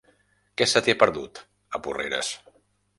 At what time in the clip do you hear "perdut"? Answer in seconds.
1.05-1.43